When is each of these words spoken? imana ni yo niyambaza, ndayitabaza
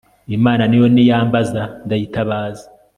imana 0.37 0.63
ni 0.67 0.77
yo 0.81 0.85
niyambaza, 0.95 1.61
ndayitabaza 1.85 2.65